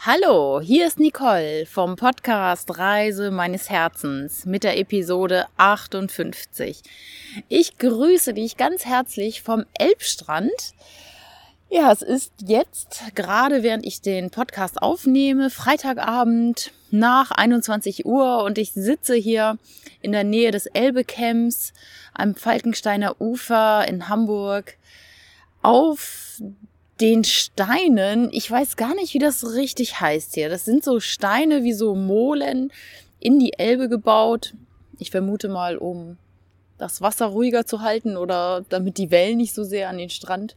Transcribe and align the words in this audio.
Hallo, 0.00 0.60
hier 0.60 0.86
ist 0.86 1.00
Nicole 1.00 1.66
vom 1.66 1.96
Podcast 1.96 2.78
Reise 2.78 3.32
meines 3.32 3.68
Herzens 3.68 4.46
mit 4.46 4.62
der 4.62 4.78
Episode 4.78 5.46
58. 5.56 6.84
Ich 7.48 7.78
grüße 7.78 8.32
dich 8.32 8.56
ganz 8.56 8.84
herzlich 8.84 9.42
vom 9.42 9.64
Elbstrand. 9.76 10.52
Ja, 11.68 11.90
es 11.90 12.02
ist 12.02 12.32
jetzt, 12.46 13.02
gerade 13.16 13.64
während 13.64 13.84
ich 13.84 14.00
den 14.00 14.30
Podcast 14.30 14.80
aufnehme, 14.80 15.50
Freitagabend 15.50 16.70
nach 16.92 17.32
21 17.32 18.06
Uhr 18.06 18.44
und 18.44 18.56
ich 18.56 18.74
sitze 18.74 19.16
hier 19.16 19.58
in 20.00 20.12
der 20.12 20.22
Nähe 20.22 20.52
des 20.52 20.66
Elbecamps 20.66 21.72
am 22.14 22.36
Falkensteiner 22.36 23.20
Ufer 23.20 23.88
in 23.88 24.08
Hamburg 24.08 24.76
auf 25.60 26.40
den 27.00 27.24
Steinen, 27.24 28.30
ich 28.32 28.50
weiß 28.50 28.76
gar 28.76 28.94
nicht, 28.94 29.14
wie 29.14 29.18
das 29.18 29.54
richtig 29.54 30.00
heißt 30.00 30.34
hier. 30.34 30.48
Das 30.48 30.64
sind 30.64 30.82
so 30.82 31.00
Steine 31.00 31.62
wie 31.62 31.72
so 31.72 31.94
Molen 31.94 32.72
in 33.20 33.38
die 33.38 33.58
Elbe 33.58 33.88
gebaut. 33.88 34.54
Ich 34.98 35.10
vermute 35.10 35.48
mal, 35.48 35.76
um 35.76 36.18
das 36.76 37.00
Wasser 37.00 37.26
ruhiger 37.26 37.66
zu 37.66 37.82
halten 37.82 38.16
oder 38.16 38.64
damit 38.68 38.98
die 38.98 39.10
Wellen 39.10 39.36
nicht 39.36 39.54
so 39.54 39.64
sehr 39.64 39.88
an 39.88 39.98
den 39.98 40.10
Strand 40.10 40.56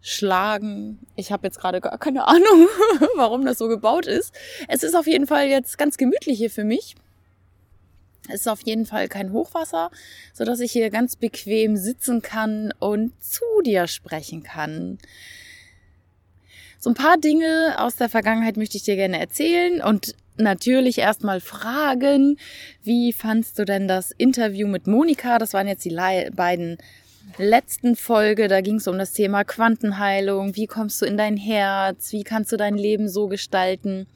schlagen. 0.00 0.98
Ich 1.16 1.32
habe 1.32 1.46
jetzt 1.46 1.58
gerade 1.58 1.80
gar 1.80 1.98
keine 1.98 2.24
Ahnung, 2.28 2.68
warum 3.16 3.44
das 3.44 3.58
so 3.58 3.68
gebaut 3.68 4.06
ist. 4.06 4.34
Es 4.68 4.82
ist 4.82 4.94
auf 4.94 5.06
jeden 5.06 5.26
Fall 5.26 5.46
jetzt 5.46 5.78
ganz 5.78 5.96
gemütlich 5.96 6.38
hier 6.38 6.50
für 6.50 6.64
mich. 6.64 6.96
Es 8.28 8.40
ist 8.40 8.48
auf 8.48 8.62
jeden 8.64 8.86
Fall 8.86 9.08
kein 9.08 9.32
Hochwasser, 9.32 9.90
so 10.32 10.44
dass 10.44 10.60
ich 10.60 10.72
hier 10.72 10.90
ganz 10.90 11.16
bequem 11.16 11.76
sitzen 11.76 12.22
kann 12.22 12.72
und 12.78 13.12
zu 13.22 13.44
dir 13.64 13.86
sprechen 13.86 14.42
kann. 14.42 14.98
So 16.78 16.90
ein 16.90 16.94
paar 16.94 17.18
Dinge 17.18 17.76
aus 17.78 17.96
der 17.96 18.08
Vergangenheit 18.08 18.56
möchte 18.56 18.76
ich 18.76 18.84
dir 18.84 18.96
gerne 18.96 19.18
erzählen 19.18 19.82
und 19.82 20.14
natürlich 20.36 20.98
erstmal 20.98 21.40
fragen, 21.40 22.38
wie 22.82 23.12
fandst 23.12 23.58
du 23.58 23.64
denn 23.64 23.88
das 23.88 24.10
Interview 24.12 24.68
mit 24.68 24.86
Monika? 24.86 25.38
Das 25.38 25.54
waren 25.54 25.68
jetzt 25.68 25.84
die 25.84 25.96
beiden 26.34 26.78
letzten 27.38 27.96
Folge, 27.96 28.48
da 28.48 28.60
ging 28.60 28.76
es 28.76 28.86
um 28.86 28.98
das 28.98 29.12
Thema 29.12 29.44
Quantenheilung. 29.44 30.54
Wie 30.54 30.66
kommst 30.66 31.02
du 31.02 31.06
in 31.06 31.16
dein 31.16 31.36
Herz? 31.36 32.12
Wie 32.12 32.22
kannst 32.22 32.52
du 32.52 32.56
dein 32.56 32.76
Leben 32.76 33.08
so 33.08 33.26
gestalten? 33.26 34.06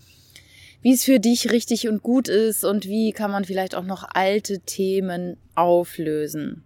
Wie 0.82 0.92
es 0.92 1.04
für 1.04 1.20
dich 1.20 1.50
richtig 1.50 1.88
und 1.88 2.02
gut 2.02 2.28
ist 2.28 2.64
und 2.64 2.86
wie 2.86 3.12
kann 3.12 3.30
man 3.30 3.44
vielleicht 3.44 3.74
auch 3.74 3.84
noch 3.84 4.04
alte 4.14 4.60
Themen 4.60 5.36
auflösen. 5.54 6.64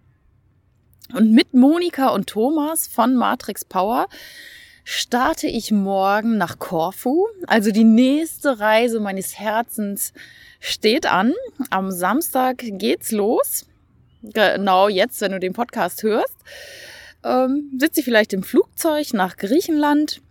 Und 1.12 1.32
mit 1.32 1.52
Monika 1.52 2.08
und 2.08 2.28
Thomas 2.28 2.86
von 2.86 3.14
Matrix 3.14 3.64
Power 3.64 4.06
starte 4.84 5.46
ich 5.46 5.70
morgen 5.70 6.38
nach 6.38 6.58
Korfu. 6.58 7.26
Also 7.46 7.70
die 7.72 7.84
nächste 7.84 8.58
Reise 8.58 9.00
meines 9.00 9.38
Herzens 9.38 10.12
steht 10.60 11.06
an. 11.06 11.34
Am 11.70 11.90
Samstag 11.90 12.58
geht's 12.58 13.10
los. 13.10 13.66
Genau 14.22 14.88
jetzt, 14.88 15.20
wenn 15.20 15.32
du 15.32 15.40
den 15.40 15.52
Podcast 15.52 16.02
hörst, 16.02 16.36
ähm, 17.22 17.70
sitze 17.78 18.00
ich 18.00 18.04
vielleicht 18.04 18.32
im 18.32 18.42
Flugzeug 18.42 19.12
nach 19.12 19.36
Griechenland. 19.36 20.22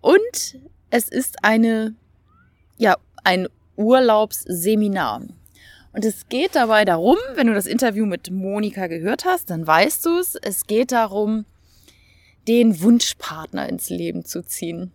Und 0.00 0.58
es 0.90 1.08
ist 1.08 1.44
eine 1.44 1.94
ja, 2.78 2.96
ein 3.24 3.48
Urlaubsseminar. 3.76 5.22
Und 5.92 6.04
es 6.04 6.28
geht 6.28 6.54
dabei 6.54 6.84
darum, 6.84 7.16
wenn 7.34 7.46
du 7.46 7.54
das 7.54 7.66
Interview 7.66 8.06
mit 8.06 8.30
Monika 8.30 8.86
gehört 8.86 9.24
hast, 9.24 9.50
dann 9.50 9.66
weißt 9.66 10.04
du 10.06 10.18
es, 10.18 10.36
es 10.36 10.66
geht 10.66 10.92
darum, 10.92 11.44
den 12.46 12.80
Wunschpartner 12.82 13.68
ins 13.68 13.90
Leben 13.90 14.24
zu 14.24 14.42
ziehen. 14.42 14.92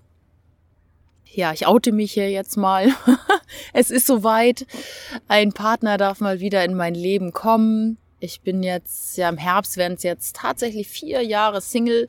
Ja, 1.25 1.51
ich 1.51 1.65
oute 1.65 1.91
mich 1.91 2.13
hier 2.13 2.29
jetzt 2.29 2.57
mal. 2.57 2.89
es 3.73 3.89
ist 3.89 4.05
soweit. 4.05 4.67
Ein 5.27 5.51
Partner 5.51 5.97
darf 5.97 6.19
mal 6.19 6.39
wieder 6.39 6.63
in 6.63 6.75
mein 6.75 6.93
Leben 6.93 7.33
kommen. 7.33 7.97
Ich 8.19 8.41
bin 8.41 8.61
jetzt, 8.61 9.17
ja, 9.17 9.29
im 9.29 9.37
Herbst 9.37 9.77
werden 9.77 9.95
es 9.95 10.03
jetzt 10.03 10.35
tatsächlich 10.35 10.87
vier 10.87 11.21
Jahre 11.21 11.59
Single 11.59 12.07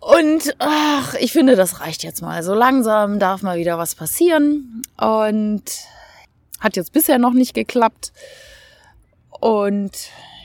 und 0.00 0.54
ach, 0.58 1.14
ich 1.14 1.32
finde, 1.32 1.56
das 1.56 1.80
reicht 1.80 2.04
jetzt 2.04 2.22
mal. 2.22 2.42
So 2.42 2.54
langsam 2.54 3.18
darf 3.18 3.42
mal 3.42 3.58
wieder 3.58 3.78
was 3.78 3.94
passieren. 3.94 4.82
Und 4.96 5.64
hat 6.60 6.76
jetzt 6.76 6.92
bisher 6.92 7.18
noch 7.18 7.32
nicht 7.32 7.54
geklappt. 7.54 8.12
Und 9.40 9.92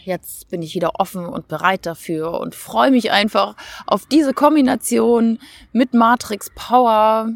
jetzt 0.05 0.49
bin 0.49 0.61
ich 0.61 0.75
wieder 0.75 0.99
offen 0.99 1.25
und 1.25 1.47
bereit 1.47 1.85
dafür 1.85 2.39
und 2.39 2.55
freue 2.55 2.91
mich 2.91 3.11
einfach 3.11 3.55
auf 3.87 4.05
diese 4.05 4.33
Kombination 4.33 5.39
mit 5.71 5.93
Matrix 5.93 6.51
Power. 6.55 7.29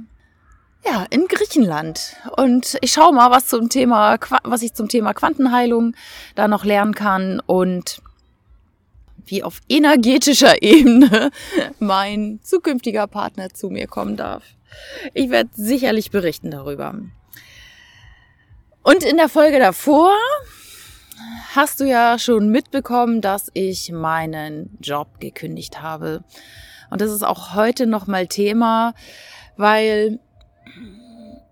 Ja, 0.86 1.06
in 1.10 1.28
Griechenland. 1.28 2.16
Und 2.36 2.78
ich 2.82 2.94
schaue 2.94 3.14
mal, 3.14 3.32
was 3.32 3.48
zum 3.48 3.70
Thema, 3.70 4.18
was 4.44 4.62
ich 4.62 4.74
zum 4.74 4.88
Thema 4.88 5.14
Quantenheilung 5.14 5.96
da 6.36 6.48
noch 6.48 6.64
lernen 6.64 6.96
kann 6.96 7.42
und 7.46 8.02
wie 9.30 9.44
auf 9.44 9.60
energetischer 9.70 10.62
Ebene 10.62 11.32
mein 11.80 12.40
zukünftiger 12.44 13.08
Partner 13.08 13.50
zu 13.50 13.70
mir 13.70 13.88
kommen 13.88 14.18
darf. 14.18 14.44
Ich 15.14 15.30
werde 15.30 15.50
sicherlich 15.54 16.12
berichten 16.12 16.52
darüber. 16.52 16.96
Und 18.84 19.04
in 19.04 19.18
der 19.18 19.30
Folge 19.30 19.60
davor 19.60 20.14
hast 21.56 21.80
du 21.80 21.86
ja 21.86 22.20
schon 22.20 22.50
mitbekommen, 22.50 23.22
dass 23.22 23.50
ich 23.54 23.92
meinen 23.92 24.78
Job 24.82 25.20
gekündigt 25.20 25.82
habe. 25.82 26.24
Und 26.90 27.02
das 27.02 27.12
ist 27.12 27.24
auch 27.24 27.54
heute 27.56 27.86
nochmal 27.86 28.28
Thema, 28.28 28.94
weil 29.58 30.20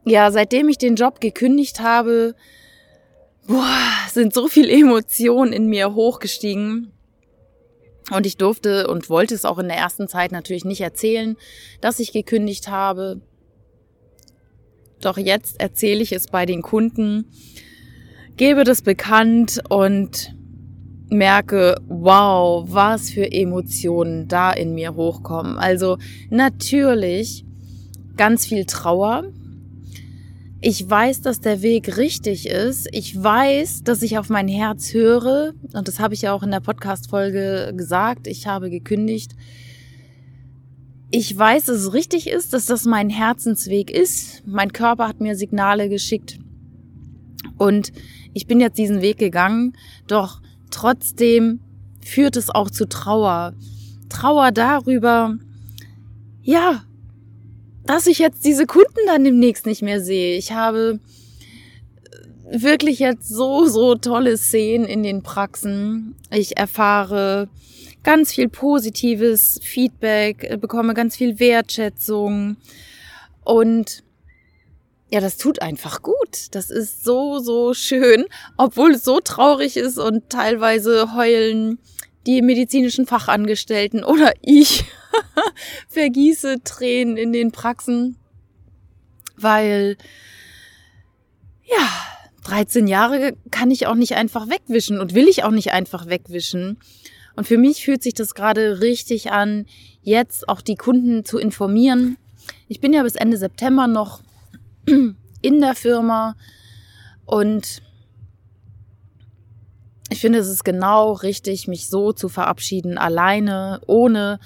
ja, 0.05 0.31
seitdem 0.31 0.69
ich 0.69 0.77
den 0.77 0.95
Job 0.95 1.19
gekündigt 1.19 1.79
habe, 1.79 2.35
boah, 3.47 3.89
sind 4.11 4.33
so 4.33 4.47
viele 4.47 4.71
Emotionen 4.71 5.51
in 5.51 5.67
mir 5.67 5.93
hochgestiegen. 5.93 6.91
Und 8.11 8.25
ich 8.25 8.37
durfte 8.37 8.87
und 8.87 9.09
wollte 9.09 9.33
es 9.33 9.45
auch 9.45 9.57
in 9.57 9.67
der 9.67 9.77
ersten 9.77 10.07
Zeit 10.07 10.31
natürlich 10.31 10.63
nicht 10.63 10.81
erzählen, 10.81 11.37
dass 11.81 11.99
ich 11.99 12.11
gekündigt 12.11 12.69
habe. 12.69 13.21
Doch 15.01 15.17
jetzt 15.17 15.59
erzähle 15.59 16.03
ich 16.03 16.11
es 16.11 16.27
bei 16.27 16.45
den 16.45 16.61
Kunden, 16.61 17.25
gebe 18.37 18.63
das 18.63 18.81
bekannt 18.81 19.61
und 19.69 20.35
merke, 21.09 21.75
wow, 21.87 22.65
was 22.67 23.09
für 23.09 23.31
Emotionen 23.31 24.27
da 24.27 24.51
in 24.51 24.73
mir 24.73 24.95
hochkommen. 24.95 25.57
Also 25.57 25.97
natürlich 26.29 27.45
ganz 28.17 28.45
viel 28.45 28.65
Trauer, 28.65 29.31
ich 30.67 30.89
weiß, 30.89 31.21
dass 31.21 31.41
der 31.41 31.61
Weg 31.61 31.95
richtig 31.95 32.47
ist. 32.49 32.87
Ich 32.91 33.21
weiß, 33.21 33.83
dass 33.83 34.01
ich 34.01 34.17
auf 34.17 34.29
mein 34.29 34.47
Herz 34.47 34.95
höre. 34.95 35.53
Und 35.73 35.87
das 35.87 35.99
habe 35.99 36.15
ich 36.15 36.23
ja 36.23 36.33
auch 36.33 36.41
in 36.41 36.49
der 36.49 36.59
Podcast-Folge 36.59 37.71
gesagt. 37.77 38.25
Ich 38.25 38.47
habe 38.47 38.71
gekündigt. 38.71 39.35
Ich 41.11 41.37
weiß, 41.37 41.65
dass 41.65 41.77
es 41.77 41.93
richtig 41.93 42.27
ist, 42.27 42.51
dass 42.51 42.65
das 42.65 42.85
mein 42.85 43.11
Herzensweg 43.11 43.91
ist. 43.91 44.41
Mein 44.47 44.73
Körper 44.73 45.07
hat 45.07 45.21
mir 45.21 45.35
Signale 45.35 45.87
geschickt. 45.87 46.39
Und 47.59 47.93
ich 48.33 48.47
bin 48.47 48.59
jetzt 48.59 48.79
diesen 48.79 49.03
Weg 49.03 49.19
gegangen. 49.19 49.73
Doch 50.07 50.41
trotzdem 50.71 51.59
führt 52.03 52.37
es 52.37 52.49
auch 52.49 52.71
zu 52.71 52.89
Trauer. 52.89 53.53
Trauer 54.09 54.51
darüber, 54.51 55.37
ja, 56.41 56.85
dass 57.85 58.07
ich 58.07 58.19
jetzt 58.19 58.45
diese 58.45 58.65
Kunden 58.65 59.05
dann 59.05 59.23
demnächst 59.23 59.65
nicht 59.65 59.81
mehr 59.81 60.01
sehe. 60.01 60.37
Ich 60.37 60.51
habe 60.51 60.99
wirklich 62.49 62.99
jetzt 62.99 63.27
so, 63.27 63.65
so 63.65 63.95
tolle 63.95 64.37
Szenen 64.37 64.85
in 64.85 65.03
den 65.03 65.23
Praxen. 65.23 66.15
Ich 66.31 66.57
erfahre 66.57 67.49
ganz 68.03 68.33
viel 68.33 68.49
positives 68.49 69.59
Feedback, 69.63 70.59
bekomme 70.61 70.93
ganz 70.93 71.15
viel 71.15 71.39
Wertschätzung 71.39 72.57
und 73.43 74.03
ja, 75.11 75.21
das 75.21 75.37
tut 75.37 75.61
einfach 75.61 76.01
gut. 76.01 76.47
Das 76.51 76.69
ist 76.71 77.03
so, 77.03 77.39
so 77.39 77.73
schön, 77.73 78.25
obwohl 78.57 78.91
es 78.91 79.03
so 79.03 79.19
traurig 79.19 79.77
ist 79.77 79.97
und 79.97 80.29
teilweise 80.29 81.15
heulen 81.15 81.79
die 82.25 82.41
medizinischen 82.41 83.05
Fachangestellten 83.05 84.03
oder 84.03 84.33
ich 84.41 84.85
vergieße 85.87 86.63
Tränen 86.63 87.17
in 87.17 87.33
den 87.33 87.51
Praxen, 87.51 88.17
weil 89.37 89.97
ja, 91.63 91.89
13 92.45 92.87
Jahre 92.87 93.33
kann 93.51 93.71
ich 93.71 93.87
auch 93.87 93.95
nicht 93.95 94.15
einfach 94.15 94.49
wegwischen 94.49 94.99
und 94.99 95.15
will 95.15 95.27
ich 95.27 95.43
auch 95.43 95.51
nicht 95.51 95.71
einfach 95.71 96.07
wegwischen. 96.07 96.77
Und 97.35 97.47
für 97.47 97.57
mich 97.57 97.83
fühlt 97.83 98.03
sich 98.03 98.13
das 98.13 98.35
gerade 98.35 98.81
richtig 98.81 99.31
an, 99.31 99.65
jetzt 100.03 100.47
auch 100.47 100.61
die 100.61 100.75
Kunden 100.75 101.25
zu 101.25 101.37
informieren. 101.37 102.17
Ich 102.67 102.79
bin 102.79 102.93
ja 102.93 103.03
bis 103.03 103.15
Ende 103.15 103.37
September 103.37 103.87
noch 103.87 104.21
in 104.85 105.61
der 105.61 105.75
Firma 105.75 106.35
und 107.25 107.81
ich 110.09 110.21
finde, 110.21 110.37
es 110.39 110.47
ist 110.47 110.63
genau 110.63 111.13
richtig, 111.13 111.67
mich 111.67 111.89
so 111.89 112.13
zu 112.13 112.29
verabschieden, 112.29 112.97
alleine, 112.97 113.81
ohne 113.87 114.39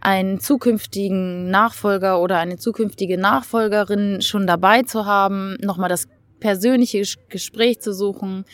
einen 0.00 0.40
zukünftigen 0.40 1.50
Nachfolger 1.50 2.20
oder 2.20 2.38
eine 2.38 2.56
zukünftige 2.56 3.18
Nachfolgerin 3.18 4.22
schon 4.22 4.46
dabei 4.46 4.82
zu 4.82 5.04
haben, 5.06 5.56
nochmal 5.60 5.88
das 5.88 6.08
persönliche 6.40 7.02
Gespräch 7.28 7.80
zu 7.80 7.92
suchen. 7.92 8.44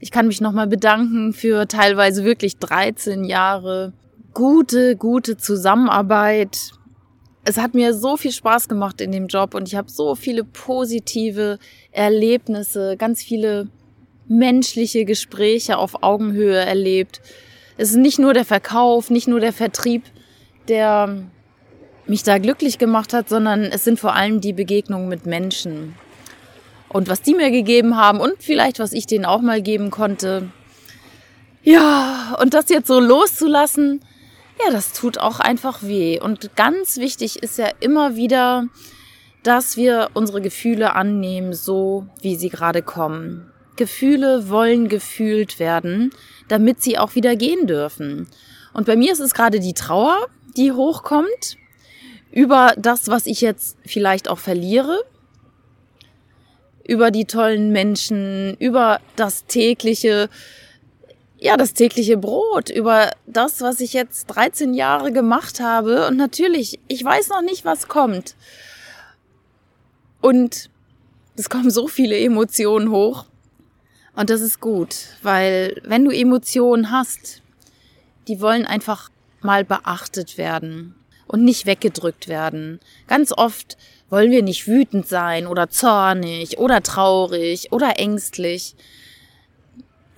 Ich 0.00 0.10
kann 0.10 0.26
mich 0.26 0.40
nochmal 0.40 0.66
bedanken 0.66 1.32
für 1.32 1.68
teilweise 1.68 2.24
wirklich 2.24 2.58
13 2.58 3.24
Jahre 3.24 3.92
gute, 4.32 4.96
gute 4.96 5.36
Zusammenarbeit. 5.36 6.72
Es 7.44 7.58
hat 7.58 7.74
mir 7.74 7.94
so 7.94 8.16
viel 8.16 8.32
Spaß 8.32 8.68
gemacht 8.68 9.00
in 9.00 9.12
dem 9.12 9.28
Job 9.28 9.54
und 9.54 9.68
ich 9.68 9.76
habe 9.76 9.90
so 9.90 10.14
viele 10.14 10.44
positive 10.44 11.58
Erlebnisse, 11.92 12.96
ganz 12.96 13.22
viele 13.22 13.68
menschliche 14.28 15.04
Gespräche 15.04 15.78
auf 15.78 16.02
Augenhöhe 16.02 16.58
erlebt. 16.58 17.20
Es 17.76 17.90
ist 17.90 17.96
nicht 17.96 18.18
nur 18.18 18.32
der 18.32 18.44
Verkauf, 18.44 19.10
nicht 19.10 19.28
nur 19.28 19.40
der 19.40 19.52
Vertrieb, 19.52 20.02
der 20.68 21.22
mich 22.06 22.22
da 22.22 22.38
glücklich 22.38 22.78
gemacht 22.78 23.12
hat, 23.12 23.28
sondern 23.28 23.64
es 23.64 23.84
sind 23.84 23.98
vor 23.98 24.14
allem 24.14 24.40
die 24.40 24.52
Begegnungen 24.52 25.08
mit 25.08 25.26
Menschen. 25.26 25.94
Und 26.88 27.08
was 27.08 27.22
die 27.22 27.34
mir 27.34 27.50
gegeben 27.50 27.96
haben 27.96 28.20
und 28.20 28.34
vielleicht 28.38 28.78
was 28.78 28.92
ich 28.92 29.06
denen 29.06 29.24
auch 29.24 29.40
mal 29.40 29.60
geben 29.60 29.90
konnte. 29.90 30.50
Ja, 31.62 32.36
und 32.40 32.54
das 32.54 32.68
jetzt 32.68 32.86
so 32.86 33.00
loszulassen, 33.00 34.00
ja, 34.64 34.70
das 34.72 34.92
tut 34.92 35.18
auch 35.18 35.40
einfach 35.40 35.82
weh. 35.82 36.20
Und 36.20 36.54
ganz 36.56 36.96
wichtig 36.96 37.42
ist 37.42 37.58
ja 37.58 37.68
immer 37.80 38.16
wieder, 38.16 38.68
dass 39.42 39.76
wir 39.76 40.10
unsere 40.14 40.40
Gefühle 40.40 40.94
annehmen, 40.94 41.52
so 41.52 42.06
wie 42.22 42.36
sie 42.36 42.48
gerade 42.48 42.82
kommen. 42.82 43.50
Gefühle 43.76 44.48
wollen 44.48 44.88
gefühlt 44.88 45.58
werden, 45.58 46.10
damit 46.48 46.82
sie 46.82 46.98
auch 46.98 47.14
wieder 47.14 47.36
gehen 47.36 47.66
dürfen. 47.66 48.28
Und 48.76 48.84
bei 48.84 48.94
mir 48.94 49.10
ist 49.10 49.20
es 49.20 49.32
gerade 49.32 49.58
die 49.58 49.72
Trauer, 49.72 50.26
die 50.54 50.70
hochkommt 50.70 51.56
über 52.30 52.74
das, 52.76 53.08
was 53.08 53.24
ich 53.24 53.40
jetzt 53.40 53.78
vielleicht 53.86 54.28
auch 54.28 54.38
verliere, 54.38 55.02
über 56.86 57.10
die 57.10 57.24
tollen 57.24 57.72
Menschen, 57.72 58.54
über 58.58 59.00
das 59.16 59.46
tägliche, 59.46 60.28
ja, 61.38 61.56
das 61.56 61.72
tägliche 61.72 62.18
Brot, 62.18 62.68
über 62.68 63.12
das, 63.26 63.62
was 63.62 63.80
ich 63.80 63.94
jetzt 63.94 64.26
13 64.26 64.74
Jahre 64.74 65.10
gemacht 65.10 65.58
habe. 65.58 66.06
Und 66.08 66.18
natürlich, 66.18 66.78
ich 66.86 67.02
weiß 67.02 67.30
noch 67.30 67.40
nicht, 67.40 67.64
was 67.64 67.88
kommt. 67.88 68.36
Und 70.20 70.68
es 71.34 71.48
kommen 71.48 71.70
so 71.70 71.88
viele 71.88 72.18
Emotionen 72.18 72.90
hoch. 72.90 73.24
Und 74.14 74.28
das 74.28 74.42
ist 74.42 74.60
gut, 74.60 74.96
weil 75.22 75.80
wenn 75.82 76.04
du 76.04 76.10
Emotionen 76.10 76.90
hast, 76.90 77.40
die 78.28 78.40
wollen 78.40 78.66
einfach 78.66 79.10
mal 79.40 79.64
beachtet 79.64 80.38
werden 80.38 80.94
und 81.26 81.44
nicht 81.44 81.66
weggedrückt 81.66 82.28
werden. 82.28 82.80
Ganz 83.06 83.32
oft 83.32 83.76
wollen 84.08 84.30
wir 84.30 84.42
nicht 84.42 84.66
wütend 84.66 85.06
sein 85.06 85.46
oder 85.46 85.68
zornig 85.68 86.58
oder 86.58 86.82
traurig 86.82 87.72
oder 87.72 87.98
ängstlich. 87.98 88.76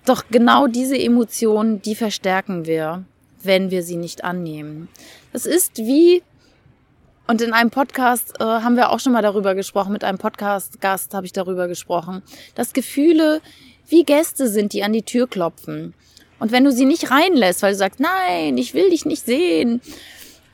Doch 0.04 0.24
genau 0.30 0.66
diese 0.66 0.98
Emotionen, 0.98 1.82
die 1.82 1.94
verstärken 1.94 2.66
wir, 2.66 3.04
wenn 3.42 3.70
wir 3.70 3.82
sie 3.82 3.96
nicht 3.96 4.24
annehmen. 4.24 4.88
Das 5.32 5.46
ist 5.46 5.78
wie, 5.78 6.22
und 7.26 7.42
in 7.42 7.52
einem 7.52 7.70
Podcast 7.70 8.34
äh, 8.40 8.44
haben 8.44 8.76
wir 8.76 8.90
auch 8.90 9.00
schon 9.00 9.12
mal 9.12 9.22
darüber 9.22 9.54
gesprochen, 9.54 9.92
mit 9.92 10.04
einem 10.04 10.18
Podcast-Gast 10.18 11.14
habe 11.14 11.26
ich 11.26 11.32
darüber 11.32 11.68
gesprochen, 11.68 12.22
dass 12.54 12.72
Gefühle 12.72 13.40
wie 13.86 14.04
Gäste 14.04 14.48
sind, 14.48 14.72
die 14.72 14.82
an 14.82 14.92
die 14.92 15.02
Tür 15.02 15.26
klopfen. 15.26 15.94
Und 16.38 16.52
wenn 16.52 16.64
du 16.64 16.72
sie 16.72 16.84
nicht 16.84 17.10
reinlässt, 17.10 17.62
weil 17.62 17.72
du 17.72 17.78
sagst, 17.78 18.00
nein, 18.00 18.56
ich 18.58 18.74
will 18.74 18.90
dich 18.90 19.04
nicht 19.04 19.24
sehen, 19.24 19.80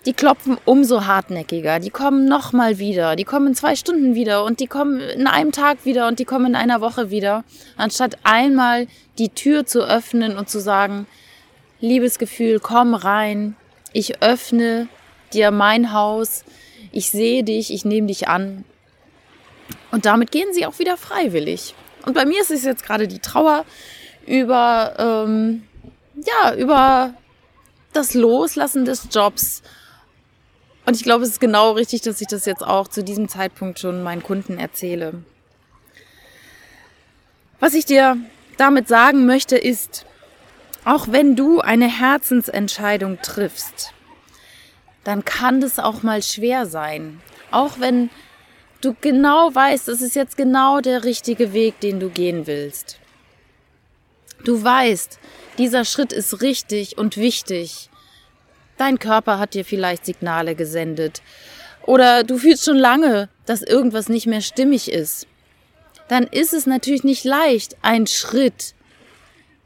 die 0.07 0.13
klopfen 0.13 0.59
umso 0.65 1.07
hartnäckiger. 1.07 1.79
Die 1.79 1.91
kommen 1.91 2.27
nochmal 2.27 2.79
wieder. 2.79 3.17
Die 3.17 3.25
kommen 3.25 3.49
in 3.49 3.55
zwei 3.55 3.75
Stunden 3.75 4.15
wieder 4.15 4.45
und 4.45 4.61
die 4.61 4.67
kommen 4.67 5.01
in 5.01 5.27
einem 5.27 5.53
Tag 5.53 5.85
wieder 5.85 6.09
und 6.09 6.19
die 6.19 6.27
kommen 6.27 6.47
in 6.47 6.55
einer 6.57 6.81
Woche 6.81 7.11
wieder. 7.11 7.45
Anstatt 7.77 8.19
einmal 8.23 8.87
die 9.19 9.31
Tür 9.31 9.65
zu 9.65 9.83
öffnen 9.83 10.37
und 10.37 10.51
zu 10.51 10.61
sagen, 10.61 11.07
liebes 11.81 12.19
Gefühl, 12.19 12.61
komm 12.61 12.95
rein. 12.95 13.57
Ich 13.93 14.23
öffne 14.23 14.89
dir 15.33 15.51
mein 15.51 15.93
Haus. 15.93 16.45
Ich 16.93 17.11
sehe 17.11 17.43
dich, 17.43 17.73
ich 17.73 17.85
nehme 17.85 18.09
dich 18.09 18.29
an. 18.29 18.65
Und 19.91 20.05
damit 20.05 20.31
gehen 20.31 20.53
sie 20.53 20.67
auch 20.67 20.79
wieder 20.79 20.97
freiwillig. 20.97 21.75
Und 22.05 22.15
bei 22.15 22.27
mir 22.27 22.41
ist 22.43 22.51
es 22.51 22.65
jetzt 22.65 22.85
gerade 22.85 23.09
die 23.09 23.21
Trauer 23.21 23.65
über, 24.27 24.95
ähm, 24.99 25.63
ja, 26.27 26.55
über 26.55 27.15
das 27.93 28.15
Loslassen 28.15 28.85
des 28.85 29.09
Jobs. 29.11 29.63
Und 30.87 30.97
ich 30.97 31.03
glaube, 31.03 31.25
es 31.25 31.31
ist 31.31 31.41
genau 31.41 31.73
richtig, 31.73 32.03
dass 32.03 32.21
ich 32.21 32.27
das 32.27 32.45
jetzt 32.45 32.63
auch 32.63 32.89
zu 32.89 33.03
diesem 33.03 33.29
Zeitpunkt 33.29 33.79
schon 33.79 34.03
meinen 34.03 34.23
Kunden 34.23 34.59
erzähle. 34.59 35.23
Was 37.61 37.75
ich 37.75 37.87
dir 37.87 38.19
damit 38.59 38.89
sagen 38.89 39.27
möchte, 39.27 39.57
ist, 39.57 40.05
auch 40.85 41.07
wenn 41.11 41.35
du 41.35 41.61
eine 41.61 41.89
Herzensentscheidung 41.89 43.19
triffst, 43.23 43.95
dann 45.03 45.25
kann 45.25 45.61
das 45.61 45.79
auch 45.79 46.03
mal 46.03 46.23
schwer 46.23 46.67
sein. 46.67 47.21
Auch 47.51 47.79
wenn 47.79 48.11
du 48.83 48.95
genau 49.01 49.55
weißt, 49.55 49.89
es 49.89 50.03
ist 50.03 50.15
jetzt 50.15 50.37
genau 50.37 50.81
der 50.81 51.05
richtige 51.05 51.53
Weg, 51.53 51.81
den 51.81 52.01
du 52.01 52.11
gehen 52.11 52.47
willst. 52.47 52.99
Du 54.45 54.63
weißt, 54.63 55.19
dieser 55.59 55.85
Schritt 55.85 56.13
ist 56.13 56.43
richtig 56.43 56.99
und 56.99 57.17
wichtig. 57.17 57.89
Dein 58.77 58.99
Körper 58.99 59.39
hat 59.39 59.55
dir 59.55 59.65
vielleicht 59.65 60.05
Signale 60.05 60.55
gesendet. 60.55 61.23
Oder 61.87 62.25
du 62.25 62.39
fühlst 62.39 62.65
schon 62.65 62.77
lange, 62.77 63.29
dass 63.47 63.63
irgendwas 63.63 64.09
nicht 64.09 64.27
mehr 64.27 64.41
stimmig 64.41 64.91
ist. 64.91 65.27
Dann 66.09 66.25
ist 66.25 66.53
es 66.53 66.67
natürlich 66.67 67.05
nicht 67.05 67.25
leicht, 67.25 67.77
einen 67.83 68.07
Schritt 68.07 68.75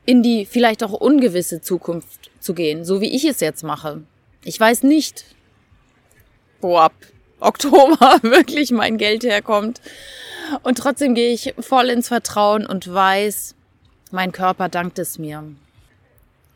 in 0.05 0.23
die 0.23 0.47
vielleicht 0.47 0.83
auch 0.83 0.93
ungewisse 0.93 1.61
Zukunft 1.61 2.31
zu 2.41 2.55
gehen, 2.55 2.85
so 2.85 3.01
wie 3.01 3.15
ich 3.15 3.25
es 3.25 3.41
jetzt 3.41 3.63
mache. 3.63 4.05
Ich 4.43 4.59
weiß 4.59 4.85
nicht, 4.85 5.25
wo 6.61 6.79
ab 6.79 6.95
Oktober 7.41 8.19
wirklich 8.23 8.71
mein 8.71 8.97
Geld 8.97 9.25
herkommt. 9.25 9.81
Und 10.63 10.79
trotzdem 10.79 11.15
gehe 11.15 11.33
ich 11.35 11.55
voll 11.59 11.91
ins 11.91 12.09
Vertrauen 12.09 12.65
und 12.65 12.93
weiß, 12.93 13.55
mein 14.13 14.33
Körper 14.33 14.69
dankt 14.69 14.99
es 14.99 15.19
mir. 15.19 15.45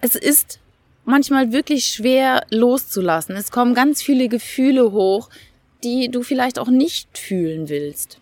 Es 0.00 0.14
ist 0.14 0.58
manchmal 1.04 1.52
wirklich 1.52 1.86
schwer 1.86 2.44
loszulassen. 2.50 3.36
Es 3.36 3.50
kommen 3.50 3.74
ganz 3.74 4.02
viele 4.02 4.28
Gefühle 4.28 4.92
hoch, 4.92 5.28
die 5.84 6.10
du 6.10 6.22
vielleicht 6.22 6.58
auch 6.58 6.68
nicht 6.68 7.18
fühlen 7.18 7.68
willst. 7.68 8.18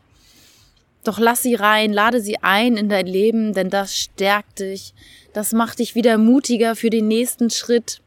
Doch 1.04 1.18
lass 1.18 1.42
sie 1.42 1.54
rein, 1.54 1.92
lade 1.92 2.20
sie 2.20 2.38
ein 2.42 2.76
in 2.76 2.88
dein 2.88 3.06
Leben, 3.06 3.54
denn 3.54 3.70
das 3.70 3.96
stärkt 3.96 4.60
dich, 4.60 4.92
das 5.32 5.52
macht 5.52 5.78
dich 5.78 5.94
wieder 5.94 6.18
mutiger 6.18 6.76
für 6.76 6.90
den 6.90 7.08
nächsten 7.08 7.48
Schritt. 7.50 8.00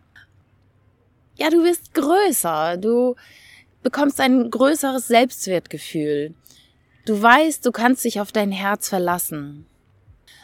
Ja, 1.36 1.50
du 1.50 1.63
wirst 1.63 1.93
größer, 1.93 2.77
du 2.77 3.15
bekommst 3.81 4.19
ein 4.19 4.51
größeres 4.51 5.07
Selbstwertgefühl. 5.07 6.36
Du 7.05 7.19
weißt, 7.21 7.65
du 7.65 7.71
kannst 7.71 8.05
dich 8.05 8.21
auf 8.21 8.31
dein 8.31 8.51
Herz 8.51 8.89
verlassen. 8.89 9.65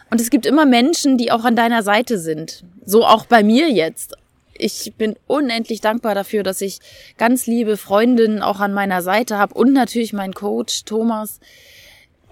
Und 0.10 0.20
es 0.20 0.30
gibt 0.30 0.46
immer 0.46 0.66
Menschen, 0.66 1.18
die 1.18 1.32
auch 1.32 1.46
an 1.46 1.56
deiner 1.56 1.84
Seite 1.84 2.18
sind. 2.18 2.64
So 2.86 3.06
auch 3.06 3.26
bei 3.26 3.44
mir 3.44 3.70
jetzt. 3.70 4.16
Ich 4.54 4.94
bin 4.98 5.16
unendlich 5.28 5.80
dankbar 5.82 6.16
dafür, 6.16 6.44
dass 6.44 6.62
ich 6.62 6.80
ganz 7.18 7.48
liebe 7.48 7.78
Freundinnen 7.78 8.42
auch 8.42 8.60
an 8.60 8.74
meiner 8.74 9.02
Seite 9.02 9.38
habe 9.38 9.54
und 9.54 9.72
natürlich 9.72 10.12
meinen 10.12 10.34
Coach 10.34 10.84
Thomas, 10.84 11.40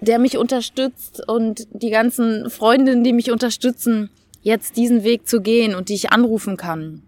der 0.00 0.18
mich 0.18 0.36
unterstützt 0.36 1.26
und 1.26 1.66
die 1.70 1.90
ganzen 1.90 2.50
Freundinnen, 2.50 3.02
die 3.02 3.14
mich 3.14 3.30
unterstützen, 3.30 4.10
jetzt 4.42 4.76
diesen 4.76 5.04
Weg 5.04 5.26
zu 5.26 5.40
gehen 5.40 5.74
und 5.74 5.88
die 5.88 5.94
ich 5.94 6.12
anrufen 6.12 6.56
kann. 6.56 7.02